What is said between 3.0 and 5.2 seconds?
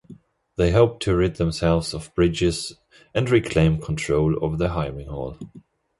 and reclaim control over the hiring